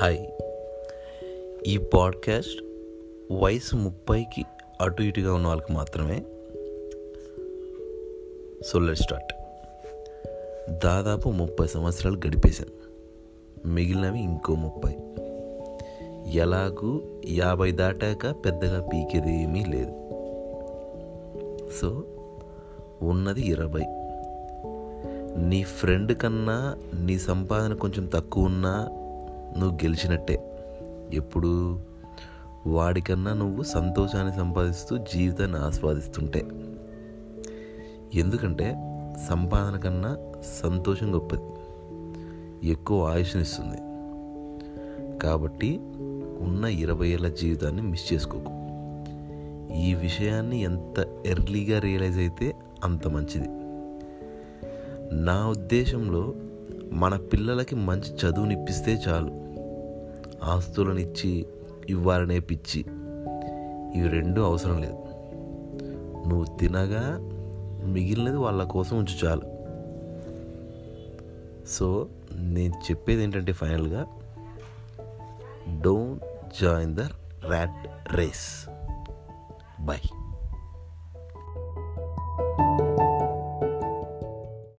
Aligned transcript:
Hi. 0.00 0.26
ఈ 1.66 1.76
podcast 1.76 2.62
వయసు 3.32 3.76
ముప్పైకి 3.76 4.44
అటు 4.80 5.02
ఇటుగా 5.02 5.34
ఉన్న 5.34 5.46
వాళ్ళకి 5.46 5.72
మాత్రమే. 5.72 6.22
Solar 8.66 8.96
start. 8.96 9.32
దాదాపు 10.86 11.28
ముప్పై 11.28 11.66
సంవత్సరాలు 11.66 12.16
గడిపేశాను. 12.16 12.70
మిగిలినవి 13.68 14.20
ఇంకో 14.20 14.54
ముప్పై. 14.54 14.96
ఎలాగూ 16.32 17.00
యాభై 17.28 17.72
దాటాక 17.72 18.44
పెద్దగా 18.44 18.82
పీకేది 18.82 19.42
ఏమీ 19.42 19.64
లేదు. 19.64 19.92
సో 21.80 22.04
ఉన్నది 23.02 23.42
ఇరవై. 23.42 23.84
నీ 25.36 25.62
ఫ్రెండ్ 25.62 26.16
కన్నా 26.16 26.78
నీ 27.00 27.18
సంపాదన 27.18 27.74
కొంచెం 27.74 28.06
తక్కువ 28.06 28.44
ఉన్నా 28.44 28.99
నువ్వు 29.58 29.76
గెలిచినట్టే. 29.76 30.46
ఎప్పుడు 31.12 31.80
వాడికన్నా 32.66 33.32
నువ్వు 33.32 33.62
సంతోషాన్ని 33.62 34.32
సంపాదిస్తూ 34.32 34.96
జీవితాన్ని 34.96 35.58
ఆస్వాదిస్తుంటే. 35.58 36.48
ఎందుకంటే 38.14 38.76
సంపాదన 39.28 39.78
కన్నా 39.78 40.18
సంతోషం 40.62 41.14
గొప్పది. 41.14 41.42
ఎక్కువ 42.68 43.04
ఆయుష్నిస్తుంది. 43.04 43.76
కాబట్టి 45.18 45.80
ఉన్న 46.40 46.64
ఇరవై 46.64 47.08
ఏళ్ళ 47.08 47.28
జీవితాన్ని 47.28 47.82
మిస్ 47.82 48.12
చేసుకోకు. 48.12 48.60
ఈ 49.74 49.94
విషయాన్ని 49.94 50.62
ఎంత 50.62 51.22
ఎర్లీగా 51.26 51.78
రియలైజ్ 51.78 52.18
అయితే 52.18 52.56
అంత 52.84 53.08
మంచిది. 53.08 53.48
నా 55.12 55.48
ఉద్దేశంలో 55.48 56.34
మన 56.92 57.16
పిల్లలకి 57.16 57.74
మంచి 57.74 58.14
చదువునిప్పిస్తే 58.14 58.94
చాలు. 58.94 59.40
ఆస్తులనిచ్చి 60.44 61.46
ఇవ్వాలనే 61.88 62.40
పిచ్చి. 62.40 62.84
ఇవి 63.94 64.08
రెండూ 64.08 64.42
అవసరం 64.42 64.80
లేదు. 64.80 64.98
నువ్వు 66.28 66.56
తినగా 66.56 67.18
మిగిలినది 67.86 68.36
వాళ్ళ 68.36 68.64
కోసం 68.64 68.98
ఉంచు 68.98 69.26
చాలు. 69.26 69.60
సో 71.68 72.06
నేను 72.34 72.74
చెప్పేది 72.74 73.22
ఏంటంటే 73.22 73.52
ఫైనల్గా 73.52 74.06
don't 75.80 76.24
join 76.62 76.94
the 76.94 77.00
rat 77.48 77.88
race. 78.14 78.70
Bye. 79.80 79.98